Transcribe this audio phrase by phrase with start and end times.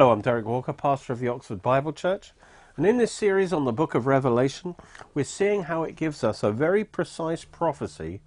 [0.00, 2.32] Hello, I'm Derek Walker, pastor of the Oxford Bible Church.
[2.74, 4.74] And in this series on the book of Revelation,
[5.12, 8.22] we're seeing how it gives us a very precise prophecy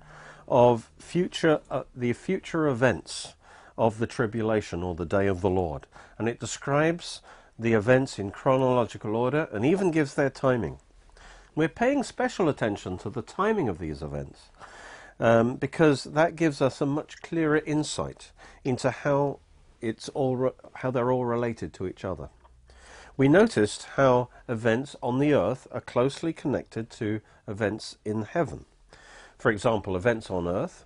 [0.48, 3.34] of future, uh, the future events
[3.76, 5.88] of the tribulation or the day of the Lord.
[6.20, 7.24] And it describes
[7.58, 10.78] the events in chronological order and even gives their timing.
[11.56, 14.52] We're paying special attention to the timing of these events
[15.20, 18.30] um, because that gives us a much clearer insight
[18.64, 19.40] into how
[19.84, 22.30] it's all how they're all related to each other.
[23.18, 28.66] We noticed how events on the earth are closely connected to events in heaven.
[29.38, 30.86] For example, events on earth,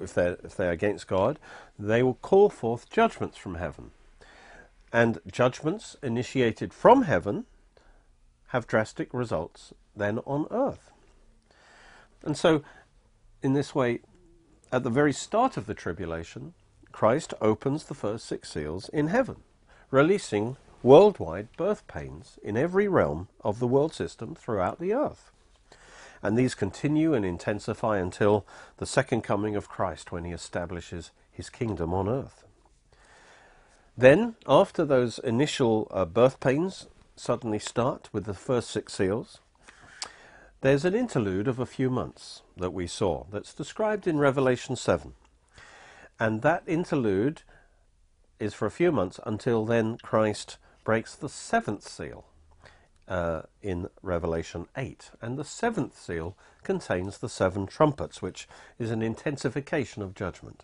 [0.00, 1.38] if they're, if they're against God,
[1.78, 3.90] they will call forth judgments from heaven.
[4.92, 7.44] And judgments initiated from heaven
[8.48, 10.92] have drastic results then on earth.
[12.22, 12.62] And so,
[13.42, 14.00] in this way,
[14.70, 16.54] at the very start of the tribulation,
[16.92, 19.36] Christ opens the first six seals in heaven,
[19.90, 25.30] releasing worldwide birth pains in every realm of the world system throughout the earth.
[26.22, 31.50] And these continue and intensify until the second coming of Christ when he establishes his
[31.50, 32.44] kingdom on earth.
[33.96, 39.40] Then, after those initial uh, birth pains suddenly start with the first six seals,
[40.60, 45.14] there's an interlude of a few months that we saw that's described in Revelation 7.
[46.22, 47.42] And that interlude
[48.38, 52.26] is for a few months until then Christ breaks the seventh seal
[53.08, 55.10] uh, in Revelation 8.
[55.20, 58.46] And the seventh seal contains the seven trumpets, which
[58.78, 60.62] is an intensification of judgment.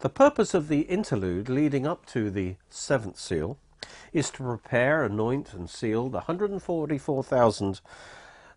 [0.00, 3.56] The purpose of the interlude leading up to the seventh seal
[4.12, 7.80] is to prepare, anoint, and seal the 144,000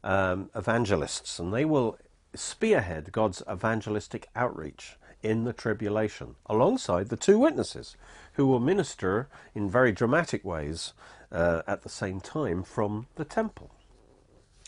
[0.03, 1.97] um, evangelists, and they will
[2.33, 7.97] spearhead God's evangelistic outreach in the tribulation, alongside the two witnesses
[8.33, 10.93] who will minister in very dramatic ways
[11.31, 13.71] uh, at the same time from the temple.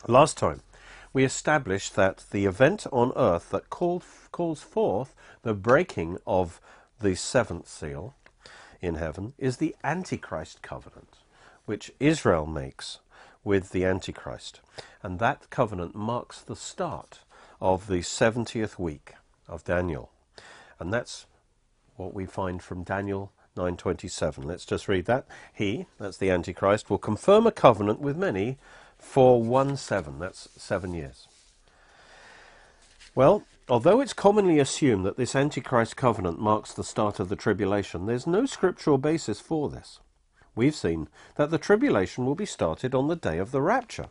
[0.08, 0.62] Last time,
[1.14, 5.14] we established that the event on earth that called, calls forth
[5.44, 6.60] the breaking of
[7.00, 8.16] the seventh seal
[8.82, 11.18] in heaven is the Antichrist covenant,
[11.66, 13.00] which Israel makes
[13.44, 14.62] with the Antichrist.
[15.04, 17.20] And that covenant marks the start
[17.62, 19.14] of the 70th week
[19.48, 20.12] of Daniel.
[20.80, 21.26] And that's
[21.96, 24.46] what we find from Daniel 9:27.
[24.46, 25.26] Let's just read that.
[25.54, 28.58] He, that's the Antichrist, will confirm a covenant with many
[28.98, 30.20] for one seven.
[30.20, 31.28] That's seven years.
[33.16, 38.06] Well, although it's commonly assumed that this Antichrist covenant marks the start of the tribulation,
[38.06, 40.00] there's no scriptural basis for this.
[40.56, 44.08] We've seen that the tribulation will be started on the day of the rapture,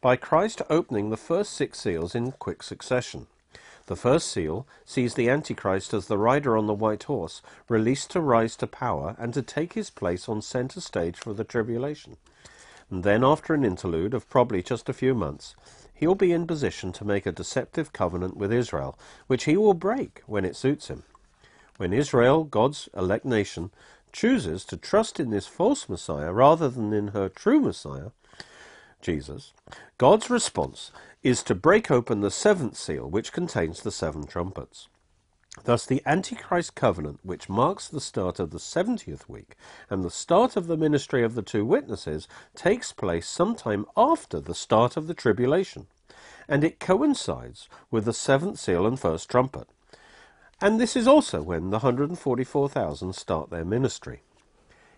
[0.00, 3.26] by Christ opening the first six seals in quick succession.
[3.90, 8.20] The first seal sees the Antichrist as the rider on the white horse, released to
[8.20, 12.16] rise to power and to take his place on center stage for the tribulation.
[12.88, 15.56] And then, after an interlude of probably just a few months,
[15.92, 18.96] he will be in position to make a deceptive covenant with Israel,
[19.26, 21.02] which he will break when it suits him.
[21.76, 23.72] When Israel, God's elect nation,
[24.12, 28.10] chooses to trust in this false Messiah rather than in her true Messiah,
[29.02, 29.52] Jesus,
[29.98, 30.92] God's response
[31.22, 34.88] is to break open the seventh seal, which contains the seven trumpets.
[35.64, 39.56] Thus, the Antichrist covenant, which marks the start of the 70th week
[39.90, 44.54] and the start of the ministry of the two witnesses, takes place sometime after the
[44.54, 45.88] start of the tribulation,
[46.48, 49.68] and it coincides with the seventh seal and first trumpet.
[50.60, 54.22] And this is also when the 144,000 start their ministry.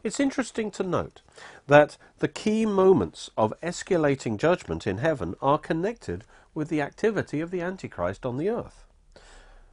[0.04, 1.22] It's interesting to note
[1.68, 7.52] that the key moments of escalating judgment in heaven are connected with the activity of
[7.52, 8.84] the Antichrist on the earth.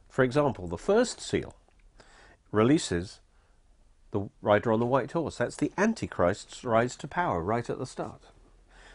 [0.08, 1.54] For example, the first seal
[2.52, 3.20] releases
[4.12, 5.38] the rider on the white horse.
[5.38, 8.22] That's the Antichrist's rise to power right at the start.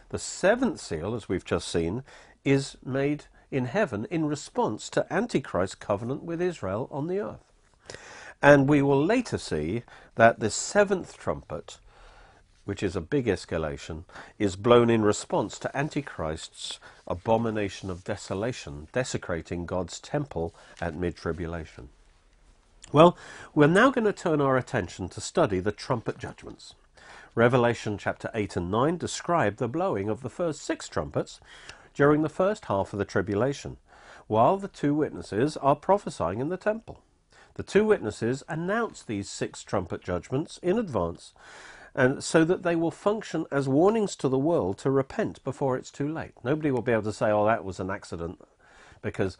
[0.08, 2.02] The seventh seal, as we've just seen,
[2.44, 7.52] is made in heaven in response to Antichrist's covenant with Israel on the earth.
[8.42, 9.82] And we will later see
[10.16, 11.78] that the seventh trumpet,
[12.64, 14.04] which is a big escalation,
[14.38, 21.88] is blown in response to Antichrist's abomination of desolation, desecrating God's temple at mid tribulation.
[22.92, 23.16] Well,
[23.54, 26.74] we're now going to turn our attention to study the trumpet judgments.
[27.34, 31.40] Revelation chapter 8 and 9 describe the blowing of the first six trumpets
[31.94, 33.76] during the first half of the tribulation,
[34.26, 37.00] while the two witnesses are prophesying in the temple.
[37.56, 41.32] The two witnesses announce these six trumpet judgments in advance,
[41.94, 45.90] and so that they will function as warnings to the world to repent before it's
[45.90, 46.34] too late.
[46.44, 48.40] Nobody will be able to say, oh, that was an accident,
[49.00, 49.38] because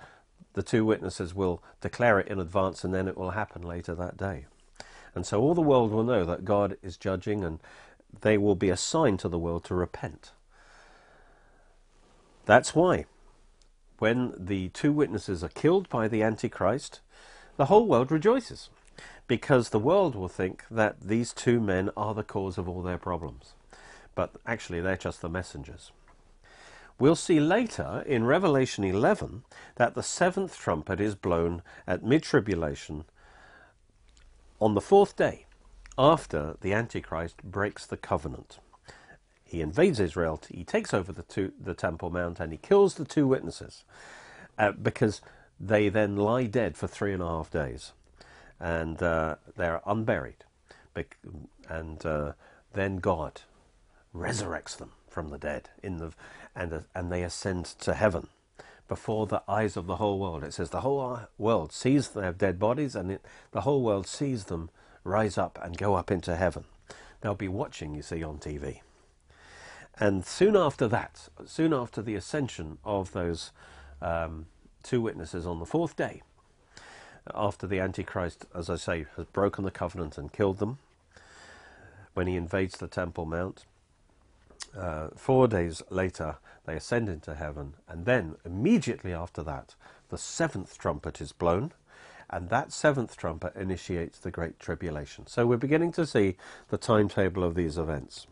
[0.55, 4.17] the two witnesses will declare it in advance and then it will happen later that
[4.17, 4.47] day.
[5.15, 7.61] And so all the world will know that God is judging and
[8.23, 10.33] they will be a sign to the world to repent.
[12.47, 13.05] That's why
[13.99, 17.01] when the two witnesses are killed by the Antichrist,
[17.57, 18.71] the whole world rejoices
[19.29, 22.99] because the world will think that these two men are the cause of all their
[22.99, 23.55] problems.
[24.15, 25.91] But actually, they're just the messengers.
[26.99, 29.43] We'll see later in Revelation 11
[29.75, 33.05] that the seventh trumpet is blown at mid tribulation
[34.61, 35.45] on the fourth day
[35.99, 38.59] after the Antichrist breaks the covenant.
[39.45, 43.05] He invades Israel, he takes over the, two, the Temple Mount, and he kills the
[43.05, 43.85] two witnesses
[44.59, 45.21] uh, because
[45.59, 47.93] they then lie dead for three and a half days
[48.61, 50.45] and uh, they're unburied.
[51.69, 52.33] And uh,
[52.73, 53.43] then God
[54.15, 56.13] resurrects them from the dead in the,
[56.55, 58.29] and, uh, and they ascend to heaven
[58.89, 60.45] before the eyes of the whole world.
[60.45, 64.45] It says the whole world sees their dead bodies and it, the whole world sees
[64.45, 64.71] them
[65.05, 66.65] rise up and go up into heaven.
[67.21, 68.81] They'll be watching, you see, on TV.
[69.99, 73.53] And soon after that, soon after the ascension of those
[74.01, 74.47] um,
[74.87, 76.23] two witnesses on the fourth day,
[77.35, 80.79] after the Antichrist, as I say, has broken the covenant and killed them,
[82.15, 83.65] when he invades the Temple Mount,
[84.77, 89.75] uh, four days later they ascend into heaven, and then immediately after that,
[90.09, 91.73] the seventh trumpet is blown,
[92.31, 95.27] and that seventh trumpet initiates the Great Tribulation.
[95.27, 96.37] So we're beginning to see
[96.69, 98.27] the timetable of these events.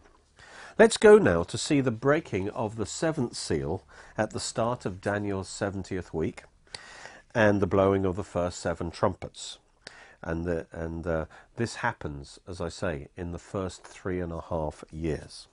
[0.77, 3.85] Let's go now to see the breaking of the seventh seal
[4.19, 6.43] at the start of Daniel's 70th week
[7.33, 9.59] and the blowing of the first seven trumpets.
[10.21, 14.41] And, the, and uh, this happens, as I say, in the first three and a
[14.41, 15.47] half years.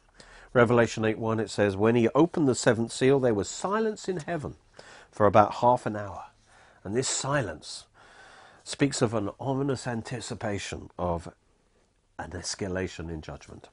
[0.53, 4.55] Revelation 8.1 it says, When he opened the seventh seal, there was silence in heaven
[5.11, 6.25] for about half an hour.
[6.83, 7.85] And this silence
[8.63, 11.31] speaks of an ominous anticipation of
[12.17, 13.69] an escalation in judgment.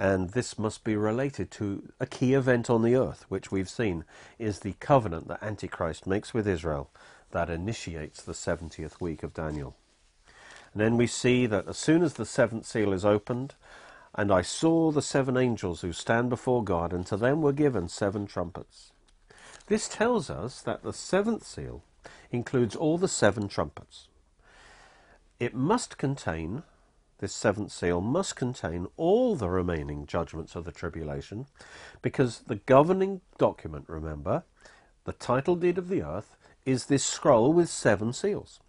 [0.00, 4.06] And this must be related to a key event on the earth, which we've seen
[4.38, 6.88] is the covenant that Antichrist makes with Israel
[7.32, 9.76] that initiates the 70th week of Daniel.
[10.72, 13.56] And then we see that as soon as the seventh seal is opened,
[14.14, 17.86] and I saw the seven angels who stand before God, and to them were given
[17.86, 18.92] seven trumpets.
[19.66, 21.84] This tells us that the seventh seal
[22.30, 24.08] includes all the seven trumpets.
[25.38, 26.62] It must contain
[27.20, 31.46] this seventh seal must contain all the remaining judgments of the tribulation,
[32.02, 34.42] because the governing document, remember,
[35.04, 36.36] the title deed of the earth,
[36.66, 38.60] is this scroll with seven seals.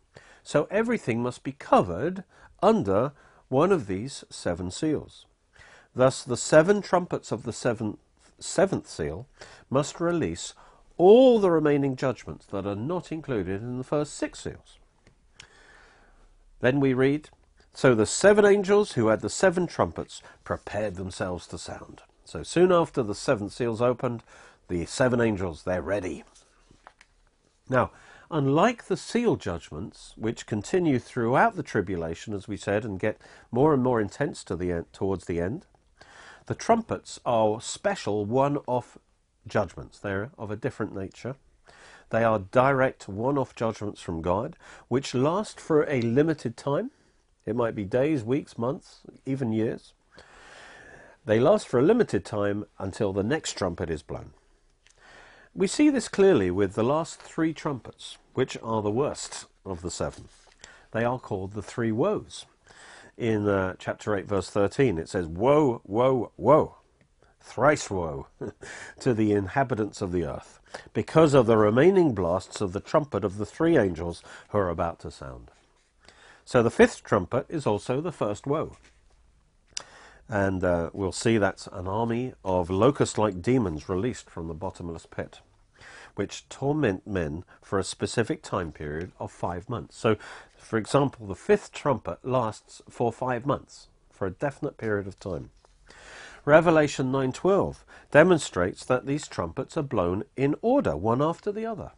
[0.44, 2.24] So everything must be covered
[2.62, 3.14] under
[3.48, 5.26] one of these seven seals.
[5.94, 8.00] Thus, the seven trumpets of the seventh,
[8.40, 9.28] seventh seal
[9.70, 10.54] must release
[10.98, 14.78] all the remaining judgments that are not included in the first six seals.
[16.60, 17.30] Then we read,
[17.74, 22.02] so the seven angels who had the seven trumpets prepared themselves to sound.
[22.26, 24.24] So soon after the seventh seals opened,
[24.68, 26.24] the seven angels, they're ready.
[27.70, 27.92] Now,
[28.30, 33.20] unlike the seal judgments, which continue throughout the tribulation, as we said, and get
[33.52, 35.66] more and more intense to the end, towards the end,
[36.48, 38.98] the trumpets are special one-off
[39.48, 40.00] judgments.
[40.00, 41.36] They're of a different nature.
[42.10, 44.58] They are direct one-off judgments from God,
[44.90, 46.92] which last for a limited time
[47.46, 49.94] it might be days, weeks, months, even years.
[51.26, 54.32] They last for a limited time until the next trumpet is blown.
[55.54, 59.92] We see this clearly with the last three trumpets, which are the worst of the
[59.92, 60.30] seven.
[60.92, 62.46] They are called the three woes.
[63.18, 66.78] In uh, chapter 8, verse 13, it says, Woe, woe, woe,
[67.40, 68.28] thrice woe
[69.00, 70.60] to the inhabitants of the earth,
[70.94, 75.00] because of the remaining blasts of the trumpet of the three angels who are about
[75.00, 75.52] to sound.
[76.52, 78.76] So the fifth trumpet is also the first woe.
[80.28, 85.06] And uh, we'll see that's an army of locust like demons released from the bottomless
[85.06, 85.40] pit,
[86.16, 89.96] which torment men for a specific time period of five months.
[89.96, 90.18] So,
[90.58, 95.52] for example, the fifth trumpet lasts for five months, for a definite period of time.
[96.44, 101.92] Revelation 9:12 demonstrates that these trumpets are blown in order, one after the other.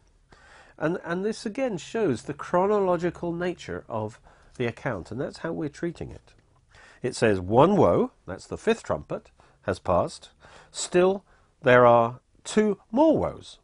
[0.78, 4.20] And, and this again shows the chronological nature of
[4.56, 6.32] the account, and that's how we're treating it.
[7.02, 9.30] It says, One woe, that's the fifth trumpet,
[9.62, 10.30] has passed.
[10.70, 11.24] Still,
[11.62, 13.58] there are two more woes.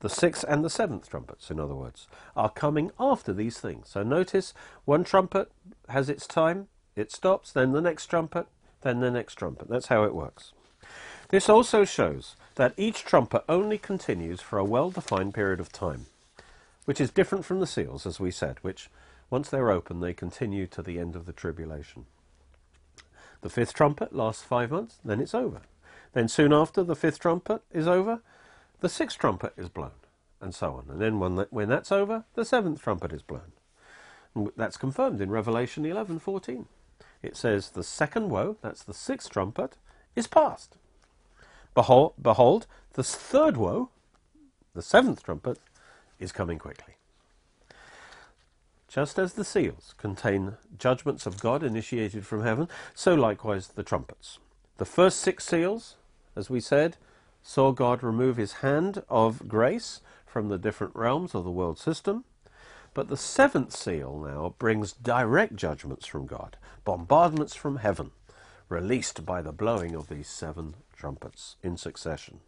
[0.00, 3.88] The sixth and the seventh trumpets, in other words, are coming after these things.
[3.88, 4.54] So notice
[4.84, 5.50] one trumpet
[5.88, 8.46] has its time, it stops, then the next trumpet,
[8.82, 9.68] then the next trumpet.
[9.68, 10.52] That's how it works.
[11.30, 16.06] This also shows that each trumpet only continues for a well defined period of time,
[16.84, 18.88] which is different from the seals, as we said, which
[19.30, 22.06] Once they're open, they continue to the end of the tribulation.
[23.40, 25.62] The fifth trumpet lasts five months, then it's over.
[26.12, 28.20] Then soon after the fifth trumpet is over,
[28.80, 29.92] the sixth trumpet is blown,
[30.40, 30.86] and so on.
[30.88, 33.52] And then when, that, when that's over, the seventh trumpet is blown.
[34.34, 36.66] And that's confirmed in Revelation 11:14.
[37.22, 39.76] It says, "The second woe, that's the sixth trumpet,
[40.14, 40.76] is past.
[41.74, 43.90] Behold, behold, the third woe,
[44.74, 45.58] the seventh trumpet,
[46.18, 46.97] is coming quickly."
[48.88, 54.38] Just as the seals contain judgments of God initiated from heaven, so likewise the trumpets.
[54.78, 55.96] The first six seals,
[56.34, 56.96] as we said,
[57.42, 62.24] saw God remove his hand of grace from the different realms of the world system.
[62.94, 68.12] But the seventh seal now brings direct judgments from God, bombardments from heaven,
[68.70, 72.40] released by the blowing of these seven trumpets in succession.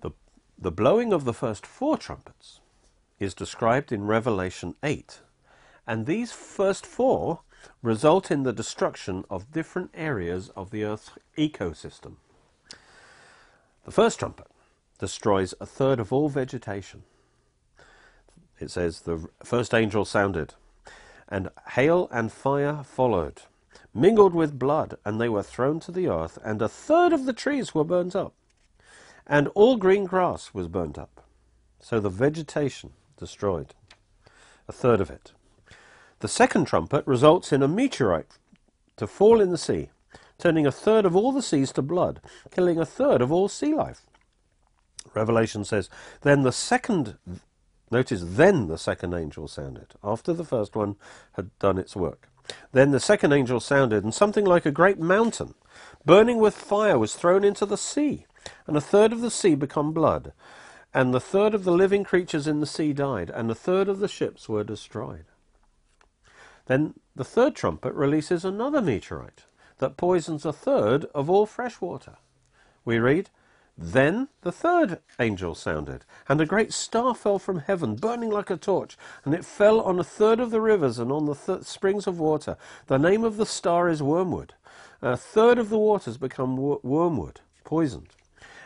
[0.00, 0.10] The,
[0.58, 2.60] the blowing of the first four trumpets
[3.18, 5.20] is described in Revelation 8.
[5.86, 7.40] And these first four
[7.82, 12.16] result in the destruction of different areas of the Earth's ecosystem.
[13.84, 14.46] The first trumpet
[14.98, 17.02] destroys a third of all vegetation.
[18.58, 20.54] It says, The first angel sounded,
[21.28, 23.42] and hail and fire followed,
[23.92, 27.32] mingled with blood, and they were thrown to the earth, and a third of the
[27.32, 28.32] trees were burnt up,
[29.26, 31.24] and all green grass was burnt up.
[31.80, 32.92] So the vegetation
[33.24, 33.72] destroyed,
[34.68, 35.32] a third of it.
[36.20, 38.36] The second trumpet results in a meteorite
[38.98, 39.88] to fall in the sea,
[40.36, 43.74] turning a third of all the seas to blood, killing a third of all sea
[43.74, 44.02] life.
[45.14, 45.88] Revelation says,
[46.20, 47.16] Then the second,
[47.90, 50.96] notice, then the second angel sounded, after the first one
[51.32, 52.28] had done its work.
[52.72, 55.54] Then the second angel sounded, and something like a great mountain,
[56.04, 58.26] burning with fire, was thrown into the sea,
[58.66, 60.34] and a third of the sea became blood,
[60.94, 63.98] and the third of the living creatures in the sea died, and a third of
[63.98, 65.24] the ships were destroyed.
[66.66, 69.44] Then the third trumpet releases another meteorite
[69.78, 72.16] that poisons a third of all fresh water.
[72.84, 73.28] We read,
[73.76, 78.56] Then the third angel sounded, and a great star fell from heaven, burning like a
[78.56, 82.06] torch, and it fell on a third of the rivers and on the th- springs
[82.06, 82.56] of water.
[82.86, 84.54] The name of the star is Wormwood.
[85.02, 88.10] A third of the waters become wor- wormwood, poisoned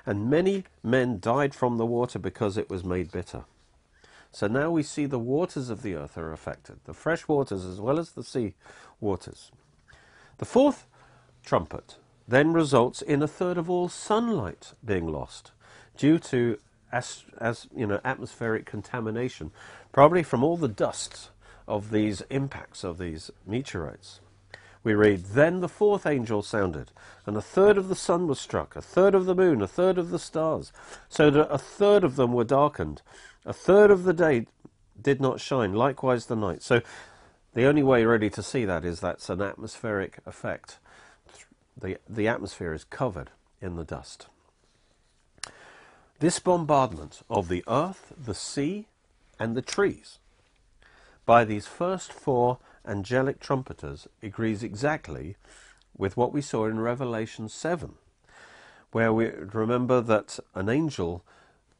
[0.09, 3.45] and many men died from the water because it was made bitter.
[4.33, 7.79] So now we see the waters of the earth are affected, the fresh waters as
[7.79, 8.55] well as the sea
[9.01, 9.53] waters.
[10.39, 10.87] The fourth
[11.45, 11.97] trumpet
[12.27, 15.53] then results in a third of all sunlight being lost
[15.99, 16.59] due to
[16.91, 19.51] as, as you know atmospheric contamination,
[19.93, 21.29] probably from all the dust
[21.67, 24.21] of these impacts of these meteorites
[24.85, 26.91] we read, Then the fourth angel sounded,
[27.27, 29.99] and a third of the sun was struck, a third of the moon, a third
[29.99, 30.73] of the stars,
[31.09, 33.03] so that a third of them were darkened.
[33.45, 34.47] A third of the day
[35.01, 36.63] did not shine, likewise the night.
[36.63, 36.81] So
[37.55, 40.79] the only way really to see that is that's an atmospheric effect.
[41.81, 43.31] The, the atmosphere is covered
[43.61, 44.27] in the dust.
[46.21, 48.87] This bombardment of the earth, the sea,
[49.39, 50.19] and the trees
[51.27, 55.37] by these first four angelic trumpeters agrees exactly
[55.97, 57.95] with what we saw in Revelation 7,
[58.93, 61.25] where we remember that an angel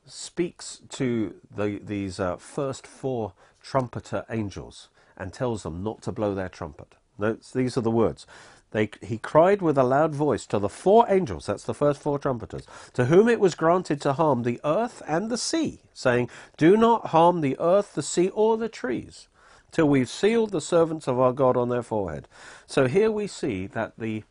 [0.05, 6.35] speaks to the, these uh, first four trumpeter angels and tells them not to blow
[6.35, 6.95] their trumpet.
[7.19, 8.27] Notes, these are the words.
[8.71, 12.19] They, he cried with a loud voice to the four angels, that's the first four
[12.19, 16.77] trumpeters, to whom it was granted to harm the earth and the sea, saying, Do
[16.77, 19.29] not harm the earth, the sea, or the trees
[19.71, 22.29] till we've sealed the servants of our God on their forehead.
[22.67, 24.25] So here we see that the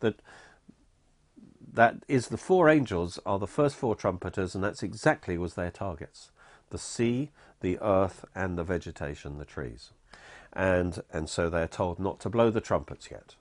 [0.00, 0.16] that
[1.72, 5.70] that is the four angels are the first four trumpeters, and that's exactly was their
[5.70, 6.30] targets:
[6.70, 9.90] the sea, the earth, and the vegetation, the trees.
[10.52, 13.34] And and so they're told not to blow the trumpets yet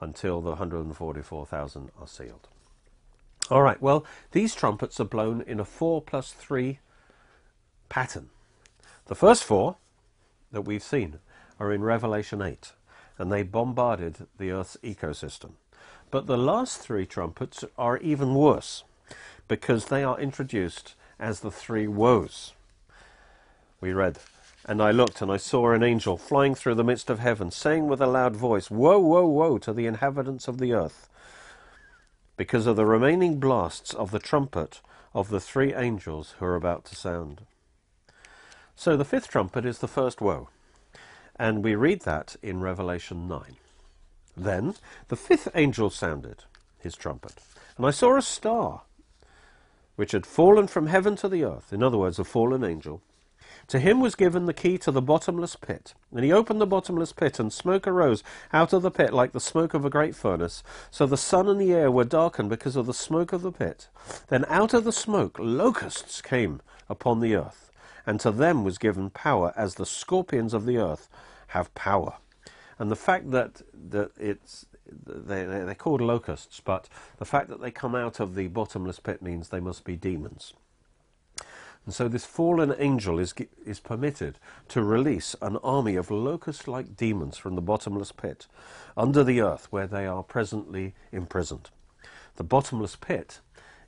[0.00, 2.48] until the 144,000 are sealed.
[3.50, 3.80] All right.
[3.82, 6.78] Well, these trumpets are blown in a four plus three
[7.88, 8.30] pattern.
[9.06, 9.76] The first four
[10.52, 11.18] that we've seen
[11.58, 12.72] are in Revelation 8,
[13.18, 15.52] and they bombarded the Earth's ecosystem.
[16.10, 18.84] But the last three trumpets are even worse
[19.46, 22.52] because they are introduced as the three woes.
[23.80, 24.18] We read,
[24.64, 27.86] And I looked, and I saw an angel flying through the midst of heaven, saying
[27.86, 31.08] with a loud voice, Woe, woe, woe to the inhabitants of the earth,
[32.36, 34.80] because of the remaining blasts of the trumpet
[35.14, 37.42] of the three angels who are about to sound.
[38.80, 40.48] So the fifth trumpet is the first woe.
[41.36, 43.56] And we read that in Revelation 9.
[44.34, 44.74] Then
[45.08, 46.44] the fifth angel sounded
[46.78, 47.34] his trumpet,
[47.76, 48.84] and I saw a star
[49.96, 53.02] which had fallen from heaven to the earth, in other words, a fallen angel.
[53.66, 55.92] To him was given the key to the bottomless pit.
[56.10, 59.40] And he opened the bottomless pit, and smoke arose out of the pit like the
[59.40, 60.62] smoke of a great furnace.
[60.90, 63.88] So the sun and the air were darkened because of the smoke of the pit.
[64.28, 67.69] Then out of the smoke locusts came upon the earth,
[68.10, 71.08] and to them was given power as the scorpions of the earth
[71.46, 72.14] have power.
[72.76, 76.88] And the fact that, that it's they, they're called locusts, but
[77.18, 80.54] the fact that they come out of the bottomless pit means they must be demons.
[81.86, 83.32] And so this fallen angel is,
[83.64, 84.40] is permitted
[84.70, 88.48] to release an army of locust like demons from the bottomless pit
[88.96, 91.70] under the earth where they are presently imprisoned.
[92.34, 93.38] The bottomless pit,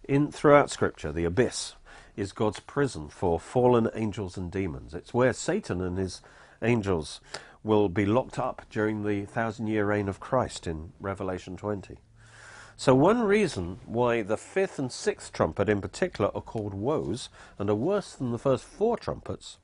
[0.04, 1.74] in throughout Scripture, the abyss,
[2.16, 4.94] is God's prison for fallen angels and demons.
[4.94, 6.20] It's where Satan and his
[6.62, 7.20] angels
[7.64, 11.98] will be locked up during the thousand year reign of Christ in Revelation 20.
[12.76, 17.28] So, one reason why the fifth and sixth trumpet in particular are called woes
[17.58, 19.58] and are worse than the first four trumpets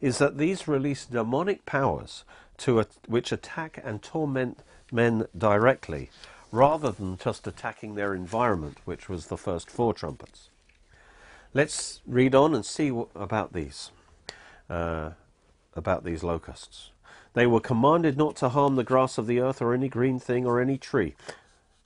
[0.00, 2.24] is that these release demonic powers
[2.58, 4.60] to a, which attack and torment
[4.90, 6.10] men directly
[6.50, 10.50] rather than just attacking their environment, which was the first four trumpets.
[11.56, 13.90] Let's read on and see about these,
[14.68, 15.12] uh,
[15.74, 16.90] about these locusts.
[17.32, 20.44] They were commanded not to harm the grass of the earth or any green thing
[20.44, 21.14] or any tree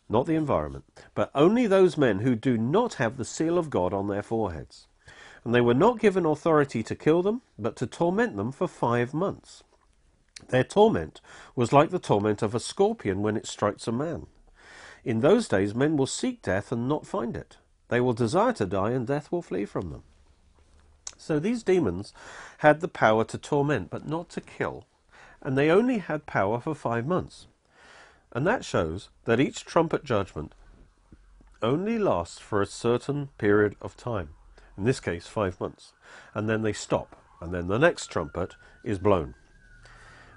[0.09, 0.85] not the environment,
[1.15, 4.89] but only those men who do not have the seal of God on their foreheads.
[5.45, 9.15] And they were not given authority to kill them, but to torment them for five
[9.15, 9.63] months.
[10.49, 11.21] Their torment
[11.55, 14.27] was like the torment of a scorpion when it strikes a man.
[15.05, 17.59] In those days, men will seek death and not find it.
[17.91, 20.05] They will desire to die, and death will flee from them.
[21.19, 22.15] So these demons
[22.59, 24.87] had the power to torment, but not to kill,
[25.43, 27.47] and they only had power for five months.
[28.33, 30.55] And that shows that each trumpet judgment
[31.63, 34.31] only lasts for a certain period of time,
[34.79, 35.93] in this case, five months,
[36.33, 39.35] and then they stop, and then the next trumpet is blown.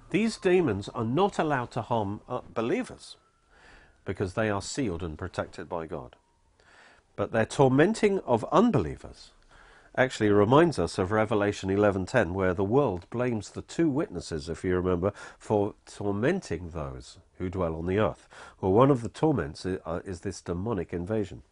[0.10, 3.16] These demons are not allowed to harm uh, believers
[4.06, 6.16] because they are sealed and protected by God.
[7.16, 9.32] But their tormenting of unbelievers
[9.96, 14.76] actually reminds us of Revelation 11:10 where the world blames the two witnesses if you
[14.76, 18.28] remember for tormenting those who dwell on the earth.
[18.60, 21.44] Well one of the torments is, uh, is this demonic invasion.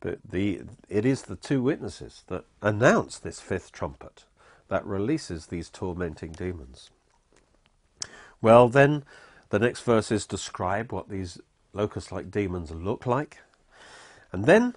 [0.00, 4.24] But the it is the two witnesses that announce this fifth trumpet
[4.68, 6.90] that releases these tormenting demons.
[8.40, 9.04] Well then
[9.50, 11.38] the next verses describe what these
[11.74, 13.38] locust like demons look like.
[14.32, 14.74] And then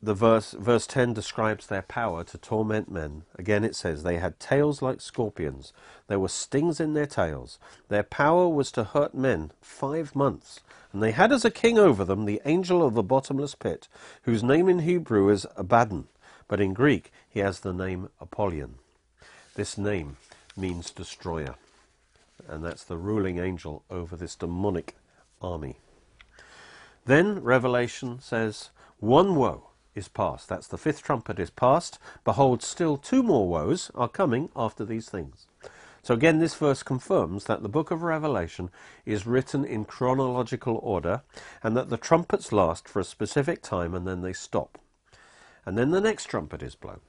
[0.00, 3.24] the verse verse 10 describes their power to torment men.
[3.36, 5.72] Again it says they had tails like scorpions.
[6.06, 7.58] There were stings in their tails.
[7.88, 10.60] Their power was to hurt men 5 months.
[10.92, 13.88] And they had as a king over them the angel of the bottomless pit
[14.22, 16.08] whose name in Hebrew is Abaddon.
[16.46, 18.76] But in Greek he has the name Apollyon.
[19.54, 20.16] This name
[20.56, 21.56] means destroyer.
[22.46, 24.94] And that's the ruling angel over this demonic
[25.42, 25.78] army
[27.08, 30.48] then revelation says one woe is past.
[30.48, 31.98] That's the fifth trumpet is past.
[32.24, 35.46] Behold, still two more woes are coming after these things.
[36.02, 38.70] So again, this verse confirms that the book of Revelation
[39.04, 41.22] is written in chronological order
[41.62, 44.78] and that the trumpets last for a specific time and then they stop.
[45.66, 47.00] And then the next trumpet is blown.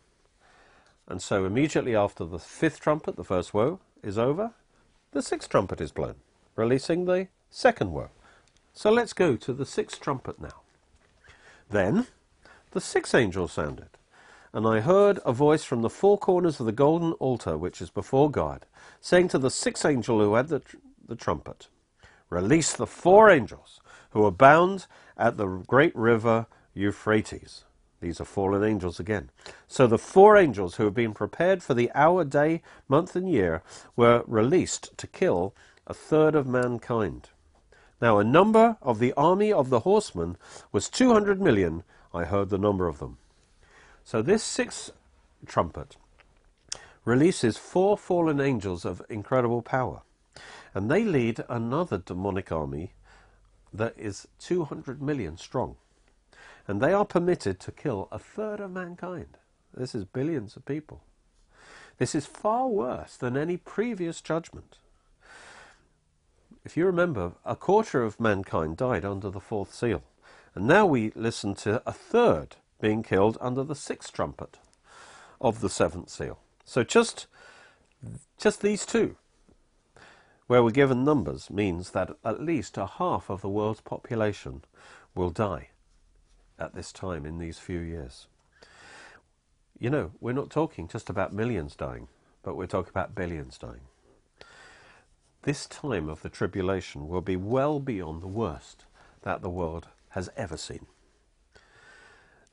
[1.07, 4.51] And so immediately after the fifth trumpet, the first woe, is over,
[5.11, 6.15] the sixth trumpet is blown,
[6.55, 8.09] releasing the second woe.
[8.79, 10.61] So let's go to the sixth trumpet now.
[11.69, 12.07] Then
[12.71, 13.89] the sixth angel sounded,
[14.53, 17.89] and I heard a voice from the four corners of the golden altar which is
[17.89, 18.65] before God,
[19.01, 21.67] saying to the sixth angel who had the, tr- the trumpet,
[22.29, 24.85] Release the four angels who are bound
[25.17, 27.65] at the great river Euphrates.
[27.99, 29.29] These are fallen angels again.
[29.67, 33.61] So the four angels who have been prepared for the hour, day, month, and year
[33.97, 35.53] were released to kill
[35.85, 37.27] a third of mankind.
[38.01, 40.37] Now, a number of the army of the horsemen
[40.71, 41.83] was 200 million
[42.13, 43.17] I heard the number of them.
[44.03, 44.91] So this sixth
[45.45, 45.95] trumpet
[47.05, 50.01] releases four fallen angels of incredible power.
[50.73, 52.93] And they lead another demonic army
[53.73, 55.75] that is 200 million strong.
[56.67, 59.37] And they are permitted to kill a third of mankind.
[59.73, 61.01] This is billions of people.
[61.97, 64.77] This is far worse than any previous judgment.
[66.65, 70.03] If you remember, a quarter of mankind died under the fourth seal.
[70.55, 74.57] And now we listen to a third being killed under the sixth trumpet
[75.39, 76.39] of the seventh seal.
[76.65, 77.27] So just,
[78.37, 79.15] just these two,
[80.47, 84.63] where we're given numbers, means that at least a half of the world's population
[85.15, 85.69] will die
[86.57, 88.27] at this time in these few years.
[89.79, 92.09] you know, we're not talking just about millions dying,
[92.43, 93.88] but we're talking about billions dying.
[95.43, 98.85] This time of the tribulation will be well beyond the worst
[99.21, 100.85] that the world has ever seen.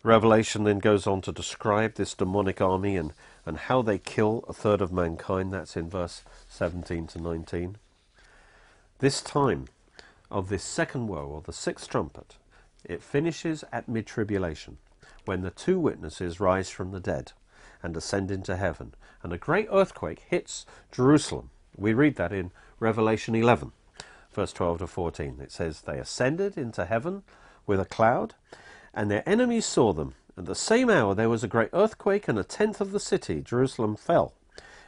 [0.05, 3.13] Revelation then goes on to describe this demonic army and,
[3.45, 5.53] and how they kill a third of mankind.
[5.53, 7.77] That's in verse 17 to 19.
[9.01, 9.67] This time
[10.31, 12.37] of this second woe, or the sixth trumpet,
[12.85, 14.79] it finishes at mid tribulation,
[15.25, 17.33] when the two witnesses rise from the dead
[17.83, 18.95] and ascend into heaven,
[19.25, 21.51] and a great earthquake hits Jerusalem.
[21.77, 23.73] We read that in Revelation 11,
[24.33, 25.39] verse 12 to 14.
[25.41, 27.23] It says, They ascended into heaven
[27.67, 28.35] with a cloud,
[28.93, 30.15] and their enemies saw them.
[30.37, 33.41] At the same hour there was a great earthquake, and a tenth of the city,
[33.41, 34.35] Jerusalem, fell.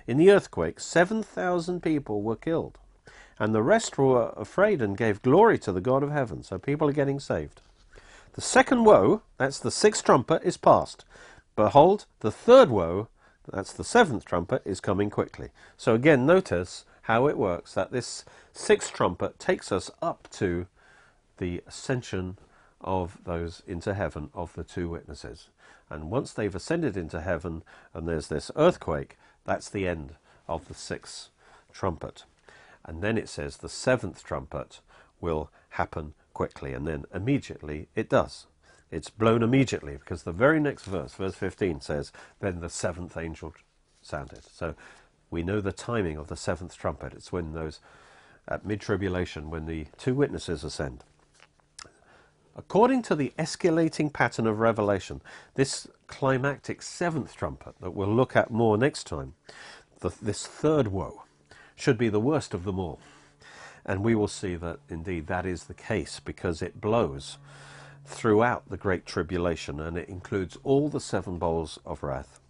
[0.06, 2.78] In the earthquake, 7,000 people were killed,
[3.38, 6.42] and the rest were afraid and gave glory to the God of heaven.
[6.42, 7.62] So people are getting saved.
[8.34, 11.06] The second woe, that's the sixth trumpet, is past.
[11.56, 13.08] Behold, the third woe,
[13.50, 15.48] that's the seventh trumpet, is coming quickly.
[15.76, 20.66] So again, notice how it works that this sixth trumpet takes us up to
[21.38, 22.36] the ascension
[22.82, 25.48] of those into heaven of the two witnesses.
[25.88, 27.62] And once they've ascended into heaven
[27.94, 29.16] and there's this earthquake,
[29.46, 30.16] that's the end
[30.46, 31.30] of the sixth
[31.72, 32.24] trumpet.
[32.84, 34.80] And then it says the seventh trumpet
[35.18, 38.46] will happen quickly, and then immediately it does.
[38.90, 43.54] It's blown immediately because the very next verse, verse 15, says, Then the seventh angel
[44.02, 44.44] sounded.
[44.44, 44.74] So
[45.30, 47.12] we know the timing of the seventh trumpet.
[47.12, 47.80] It's when those,
[48.46, 51.04] at mid tribulation, when the two witnesses ascend.
[52.56, 55.20] According to the escalating pattern of Revelation,
[55.54, 59.34] this climactic seventh trumpet that we'll look at more next time,
[60.00, 61.22] the, this third woe,
[61.76, 62.98] should be the worst of them all.
[63.86, 67.38] And we will see that indeed that is the case because it blows
[68.04, 72.40] throughout the Great Tribulation and it includes all the seven bowls of wrath.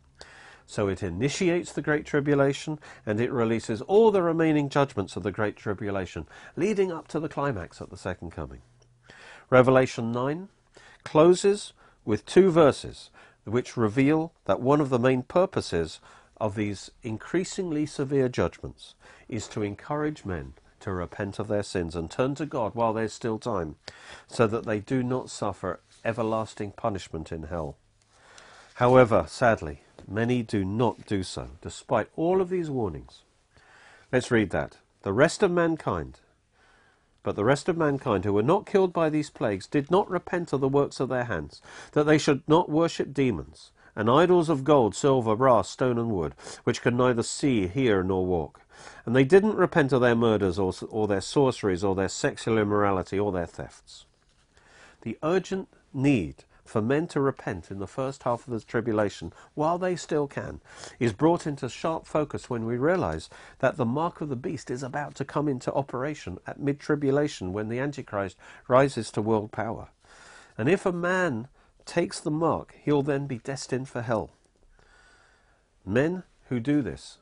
[0.71, 5.33] So it initiates the Great Tribulation and it releases all the remaining judgments of the
[5.33, 6.27] Great Tribulation,
[6.57, 8.61] leading up to the climax at the Second Coming.
[9.49, 10.49] Revelation 9
[11.05, 11.73] closes
[12.05, 13.09] with two verses
[13.45, 16.01] which reveal that one of the main purposes
[16.37, 18.95] of these increasingly severe judgments
[19.27, 23.15] is to encourage men to repent of their sins and turn to God while there's
[23.15, 23.77] still time,
[24.27, 27.79] so that they do not suffer everlasting punishment in hell.
[28.75, 33.23] However, sadly, many do not do so, despite all of these warnings.
[34.13, 34.79] Let's read that.
[35.03, 36.21] The rest of mankind,
[37.23, 40.53] but the rest of mankind who were not killed by these plagues did not repent
[40.53, 41.61] of the works of their hands,
[41.93, 46.35] that they should not worship demons, and idols of gold, silver, brass, stone, and wood,
[46.65, 48.61] which can neither see, hear, nor walk.
[49.05, 53.19] And they didn't repent of their murders, or, or their sorceries, or their sexual immorality,
[53.19, 54.07] or their thefts.
[55.03, 59.79] The urgent need for men to repent in the first half of the tribulation, while
[59.79, 60.61] they still can,
[61.01, 64.83] is brought into sharp focus when we realize that the mark of the beast is
[64.83, 68.37] about to come into operation at mid tribulation when the Antichrist
[68.69, 69.89] rises to world power.
[70.59, 71.49] And if a man
[71.87, 74.31] takes the mark, he'll then be destined for hell.
[75.87, 77.17] Men who do this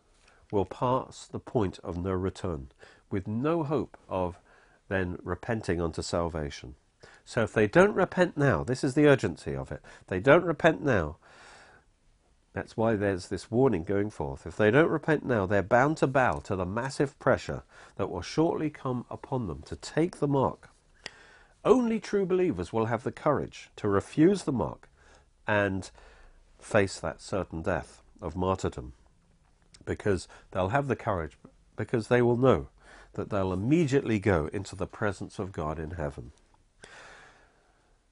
[0.51, 2.69] will pass the point of no return
[3.11, 4.41] with no hope of
[4.89, 6.75] then repenting unto salvation.
[7.27, 9.83] So if they don't repent now, this is the urgency of it.
[10.07, 11.17] They don't repent now.
[12.53, 14.47] That's why there's this warning going forth.
[14.47, 17.65] If they don't repent now, they're bound to bow to the massive pressure
[17.97, 20.71] that will shortly come upon them to take the mark.
[21.65, 24.89] Only true believers will have the courage to refuse the mark
[25.49, 25.91] and
[26.61, 28.93] face that certain death of martyrdom
[29.85, 31.37] because they'll have the courage
[31.75, 32.69] because they will know
[33.15, 36.31] that they'll immediately go into the presence of God in heaven.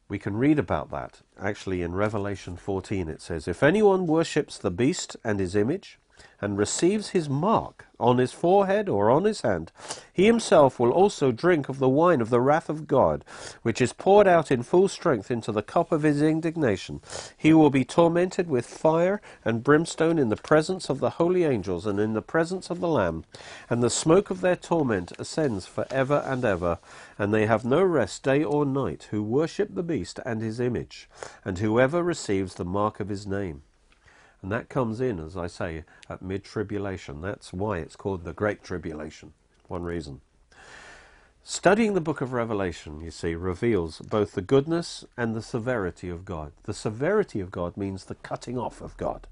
[0.09, 3.09] We can read about that actually in Revelation 14.
[3.09, 5.99] It says, If anyone worships the beast and his image,
[6.41, 9.73] and receives his mark on his forehead or on his hand,
[10.13, 13.25] he himself will also drink of the wine of the wrath of God,
[13.63, 17.01] which is poured out in full strength into the cup of his indignation.
[17.37, 21.87] He will be tormented with fire and brimstone in the presence of the holy angels
[21.87, 23.25] and in the presence of the Lamb,
[23.71, 26.79] and the smoke of their torment ascends for ever and ever,
[27.19, 31.09] and they have no rest day or night who worship the beast and his image,
[31.45, 33.63] and whoever receives the mark of his name.
[34.45, 37.23] And that comes in, as I say, at mid tribulation.
[37.23, 39.33] That's why it's called the Great Tribulation.
[39.69, 40.21] One reason.
[41.43, 46.27] Studying the book of Revelation, you see, reveals both the goodness and the severity of
[46.27, 46.53] God.
[46.65, 49.29] The severity of God means the cutting off of God.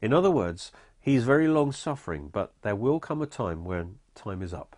[0.00, 4.42] In other words, He's very long suffering, but there will come a time when time
[4.42, 4.76] is up.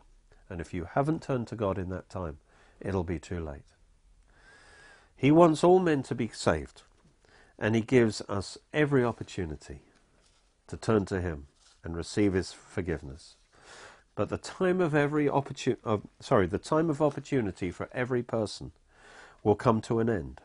[0.48, 2.38] And if you haven't turned to God in that time,
[2.80, 3.74] it'll be too late.
[5.14, 6.84] He wants all men to be saved.
[7.58, 9.80] And He gives us every opportunity
[10.68, 11.46] to turn to Him
[11.82, 13.36] and receive His forgiveness.
[14.14, 18.72] But the time of every opportunity, uh, sorry, the time of opportunity for every person
[19.44, 20.40] will come to an end,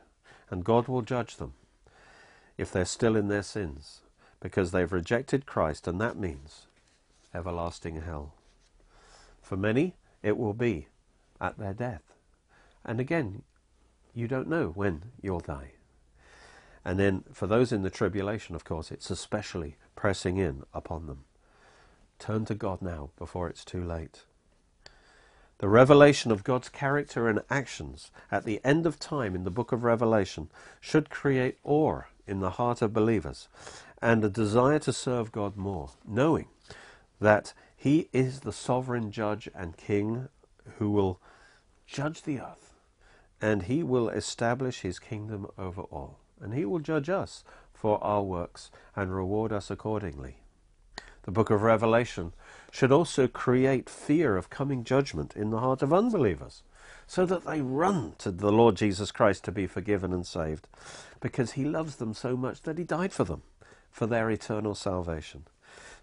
[0.49, 1.53] and God will judge them
[2.57, 4.01] if they're still in their sins,
[4.39, 6.67] because they've rejected Christ, and that means
[7.33, 8.33] everlasting hell.
[9.41, 10.87] For many, it will be
[11.41, 12.13] at their death.
[12.85, 13.41] And again,
[14.13, 15.71] you don't know when you'll die.
[16.85, 21.23] And then for those in the tribulation, of course, it's especially pressing in upon them.
[22.19, 24.23] Turn to God now before it's too late.
[25.59, 29.71] The revelation of God's character and actions at the end of time in the book
[29.71, 30.49] of Revelation
[30.81, 33.47] should create awe in the heart of believers
[34.01, 36.47] and a desire to serve God more, knowing
[37.21, 40.27] that He is the sovereign judge and king
[40.79, 41.21] who will
[41.87, 42.73] judge the earth
[43.41, 46.19] and He will establish His kingdom over all.
[46.43, 50.37] And He will judge us for our works and reward us accordingly.
[51.23, 52.33] The book of Revelation
[52.69, 56.63] should also create fear of coming judgment in the heart of unbelievers
[57.07, 60.67] so that they run to the Lord Jesus Christ to be forgiven and saved
[61.21, 63.43] because he loves them so much that he died for them
[63.89, 65.45] for their eternal salvation.